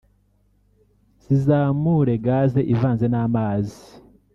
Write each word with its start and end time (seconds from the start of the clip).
zizamure 1.23 2.13
gaz 2.25 2.51
ivanze 2.73 3.05
n’amazi 3.09 3.83